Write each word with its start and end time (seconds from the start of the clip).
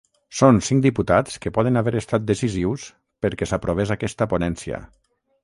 Són 0.37 0.61
cinc 0.69 0.85
diputats 0.85 1.37
que 1.43 1.51
poden 1.57 1.77
haver 1.81 1.93
estat 1.99 2.25
decisius 2.31 2.87
perquè 3.27 3.51
s’aprovés 3.53 3.95
aquesta 3.99 4.31
ponència. 4.35 4.83